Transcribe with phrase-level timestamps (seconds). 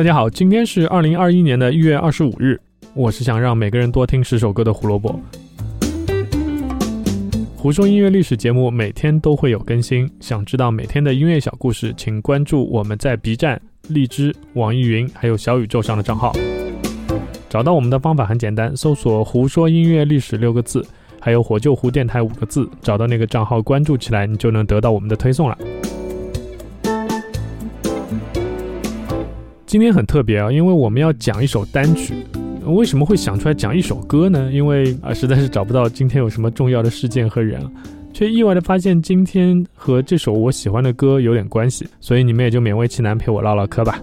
[0.00, 2.58] 大家好，今天是二零二一年的一月二十五日。
[2.94, 5.20] 我是想让每个人多听十首歌的胡萝卜。
[7.54, 16.32] 胡说音乐历史节目每天都会有更新，想知道每天的音乐小故事，请关注我们在 B 站、荔枝、网易云还有小宇宙上的账号。
[17.50, 20.82] 找到我们的方法很简单，搜索“胡说音乐历史”六个字，
[21.20, 25.58] 还有“火救湖电台”五个字，找到那个账号关注起来，你就能得到我们的推送了。
[29.70, 32.12] 今天很特别啊，因为我们要讲一首单曲。
[32.64, 34.50] 为什么会想出来讲一首歌呢？
[34.52, 37.64] 因为啊，实在是找不到今天有什么重要的事件和人，
[38.12, 44.02] 却意外的发现今天和这首我喜欢的歌有点关系，所以你们也就勉为其难陪我唠唠嗑吧。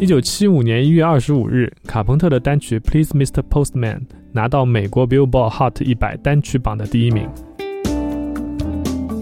[0.00, 3.40] 一九七五年一月二十五日，卡朋特的单曲《Please Mr.
[3.48, 3.98] Postman》
[4.32, 7.28] 拿到美国 Billboard Hot 一百单曲榜的第一名。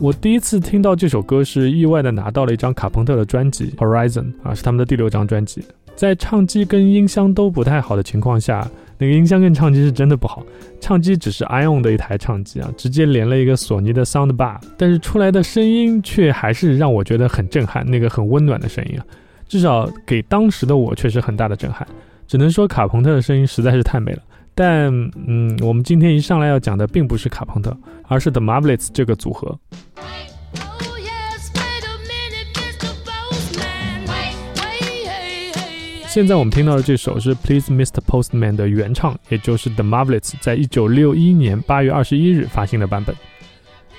[0.00, 5.64] 我第一次听到这首歌是意外的拿到了一张卡朋特的专辑《Horizon》啊，是他们的第六张专辑。
[5.94, 10.44] 在唱机跟音箱都不太好的情况下，那个音箱跟唱机是真的不好。
[10.80, 19.06] 唱机只是 iON 的一台唱机啊，直接连了一个索尼的 Soundbar，但是出来的声音却还是让我觉得很震撼，那个很温暖的声音啊，
[19.48, 21.86] 至少给当时的我确实很大的震撼。
[22.26, 24.22] 只能说卡朋特的声音实在是太美了。
[24.58, 24.90] 但
[25.26, 27.76] 嗯，我们今天一上来要讲的并不是卡朋特，
[28.08, 29.58] 而是 The Marvelettes 这个组合。
[36.16, 38.00] 现在我们听到的这首是 Please Mr.
[38.00, 43.14] Postman 的原唱，也就是 The Marvelettes 在一九六一年八月二十一日发行的版本。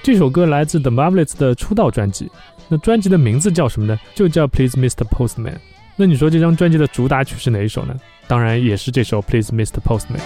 [0.00, 2.30] 这首歌来自 The Marvelettes 的出道专辑，
[2.68, 3.98] 那专辑的名字叫什么呢？
[4.14, 5.04] 就叫 Please Mr.
[5.08, 5.56] Postman。
[5.96, 7.96] 那你说这张专辑的主打曲是哪一首呢？
[8.28, 9.80] 当然也是这首 Please Mr.
[9.84, 10.20] Postman。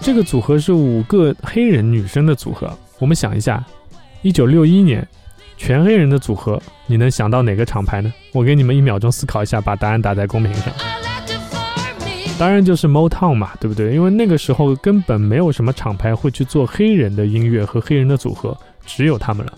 [0.00, 2.72] 这个组合是五个黑人女生的组合。
[2.98, 3.62] 我们想一下，
[4.22, 5.06] 一九六一年，
[5.56, 8.12] 全黑人的组合，你能想到哪个厂牌呢？
[8.32, 10.72] 我给你们一秒钟思考一下，把答案打在公屏上。
[12.38, 13.94] 当然就是 Motown 嘛，对不对？
[13.94, 19.52] 因为那个时候根本没有什么厂牌会去做黑人的音乐和黑人的组合，只有他们了。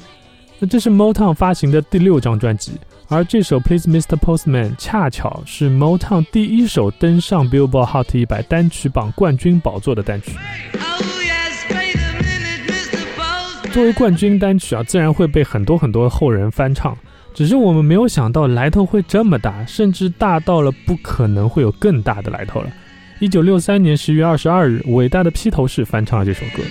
[0.60, 2.72] 那这是 Motown 发行的第六张专辑。
[3.08, 4.16] 而这首 Please Mr.
[4.16, 10.32] Postman 恰巧是 Motown 第一首登上 Billboard Hot 一百单曲榜冠军宝座的单曲。
[13.78, 16.98] 作为冠军单曲啊，自然会被很多很多后人翻唱。
[17.32, 22.68] 只是我们没有想到来头会这么大，甚至大到了不可能会有更大的来头了。
[23.20, 26.64] 一九六三年十月二十二日，伟大的披头士翻唱了这首歌。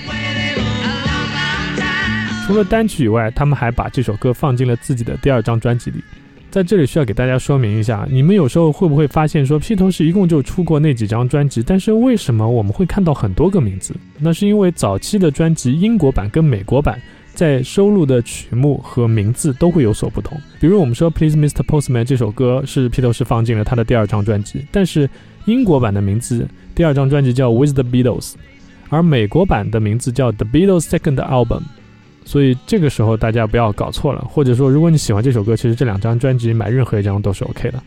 [2.45, 6.03] 除了单曲以外，他们还把这首歌放进了自己的第二张专辑里。
[6.49, 13.93] 在这里需要给大家说明一下，你们有时候会不会发现说披头士一共就出过那几张专辑，但是为什么我们会看到很多个名字？
[14.17, 16.99] 那是因为早期的专辑英国版跟美国版
[17.33, 20.39] 在收录的曲目和名字都会有所不同。
[20.59, 21.63] 比如我们说 Please Mr.
[21.63, 25.07] Postman 这首歌是披头士放进了他的第二张专辑，但是
[25.45, 28.33] 英国版的名字第二张专辑叫 With the Beatles，
[28.89, 31.61] 而美国版的名字叫 The Beatles Second Album。
[32.27, 37.81] 所以这个时候大家不要搞错了，或者说如果你喜欢这首歌，其实这两张专辑买任何一张都是 OK 的。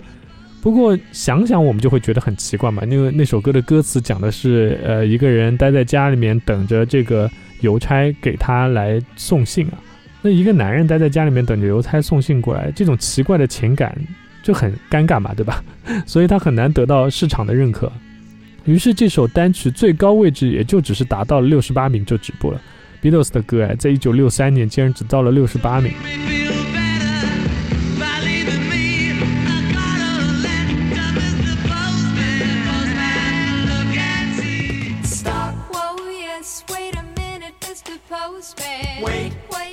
[0.62, 7.30] 不过想想我们就会觉得很奇怪嘛，因为那首歌的歌词讲的是，呃，一个人待在家里面等着这个
[7.60, 9.74] 邮差给他来送信啊。
[10.22, 13.94] 那一个男人待在家里面等着邮差送信过来，这种奇怪的情感
[14.42, 15.62] 就很尴尬嘛，对吧？
[16.06, 17.92] 所以他很难得到市场的认可。
[18.64, 22.60] 于是这首单曲最高位置也就只是达到了六十八名就止步了。
[23.03, 25.93] Beatles 的歌哎，在一九六三年竟然只到了六十八名。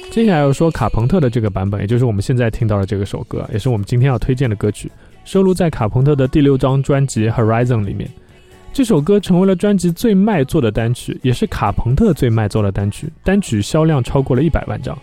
[0.10, 4.92] 接下来要说卡朋特的这个版本，也就是我们现在听到的这个首歌，也是我们今天要推荐的歌曲，
[5.26, 8.10] 收录在卡朋特的第六张专辑《Horizon》里面。
[8.74, 14.98] 这首歌成为了专辑最卖座的单曲，也是卡朋特最卖座的单曲，单曲销量超过了一百万张，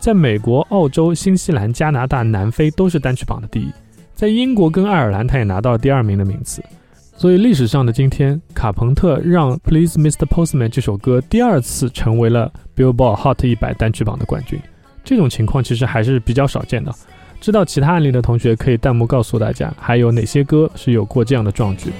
[0.00, 3.70] 在美国、澳洲、新西兰、加拿大、南非都是单曲榜的第一，
[4.14, 6.60] 在英国跟爱尔兰，他也拿到了第二名的名次。
[7.16, 10.24] 所以历史上的今天，卡朋特让《Please Mr.
[10.26, 14.60] Postman》这首歌第二次成为了 Billboard Hot 一百单曲榜的冠军，
[15.04, 16.92] 这种情况其实还是比较少见的。
[17.40, 21.90] 知道其他案例的同学可以弹幕告诉大家，还有哪些歌是有过这样的壮举。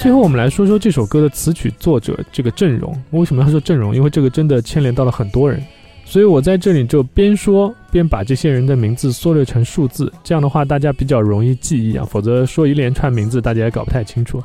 [0.00, 2.96] 最后，我们来说说这首歌的词曲作者这个阵容。
[3.10, 3.94] 为什么要说阵容？
[3.94, 5.62] 因为这个真的牵连到了很多人，
[6.04, 12.06] 所以我在这里就边说边把这些人的名字缩略成数字，这样的话大家比较容易记忆啊。
[12.08, 14.42] 否则说一连串名字，大家也搞不太清楚。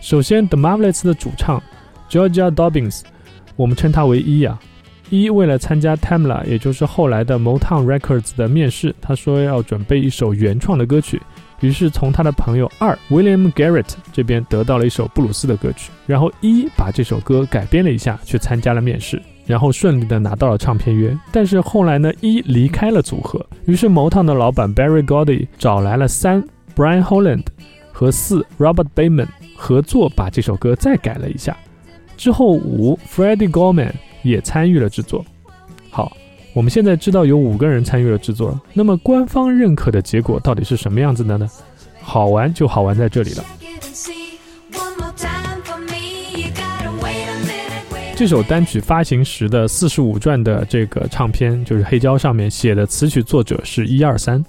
[0.00, 1.62] 首先，The Marvelettes 的主唱
[2.10, 3.00] Georgia Dobbins，
[3.54, 4.58] 我们称他为一啊。
[5.08, 11.22] 一为了参加 Tamla，也就是后来的 Motown Records 的面试，他说要准备一首原创的歌曲，
[11.60, 21.16] 于是从他的朋友二 William Garrett 这边得到了一首布鲁斯的歌曲，然后一把这首歌改编了一下，去参加了面试，然后顺利的拿到了唱片约。
[21.32, 26.42] 但是后来呢，一离开了组合，于是 Motown 的老板 Barry Gordy 找来了三
[26.74, 27.44] Brian Holland
[27.92, 31.56] 和四 Robert Bayman 合作，把这首歌再改了一下。
[32.16, 33.92] 之后五 Freddie Gorman。
[34.22, 35.24] 也参与了制作。
[35.88, 36.16] 好，
[36.56, 38.58] 我们现在知道有五个人参与了制作。
[38.72, 41.46] 那么官方认可的结果到底是什么样子的呢？
[42.00, 43.44] 好玩就好玩在这里了。
[48.16, 54.42] 这首单曲发行时的四十五转的这个唱片，就是黑胶上面写的词曲作者是一二三，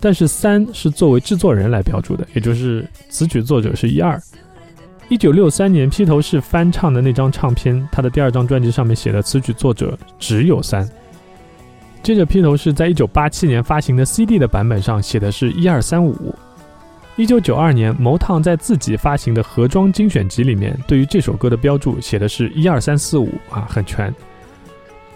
[0.00, 4.20] 但是三是作为制作人来标注的，也就是词曲作者是一二。
[5.08, 10.84] 一九六三年，披头士翻唱的那张唱片，他的第二张专辑上面写的词曲作者只有三。
[12.02, 16.34] 接着，披头士在一九八七年发行的 CD 的版本上写的是一二三五。
[17.14, 24.12] 一九九二年，毛烫在自己发行的盒装精选集里面，对于这首歌的标注写的是一二三四五啊，很全。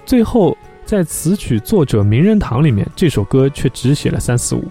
[0.04, 4.64] 最后，在词曲作者名人堂里面，这首歌却只写了三四五。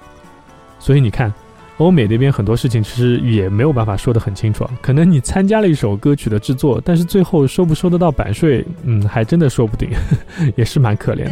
[0.79, 1.33] 所以你看。
[1.77, 9.89] 欧美那边很多事情其实也没有办法说得很清楚，可能你参加了一首歌曲的制作，但是最后收不收得到版税，嗯，还真的说不定，
[10.55, 11.31] 也是蛮可怜的。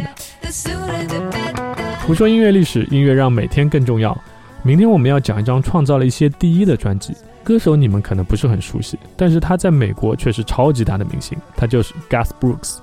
[2.06, 4.14] 胡说音乐历史，音乐让每天更重要。
[4.62, 12.78] 明天我们要讲一张创造了一些第一的专辑，歌手你们可能不是很熟悉，但是他在美国却是超级大的明星，他就是 Gus Brooks。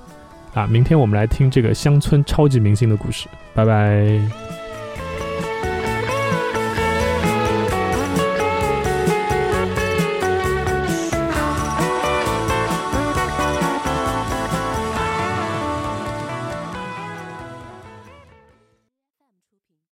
[0.54, 4.61] 啊，明天我们来听这个乡村超级明星的故事，拜拜。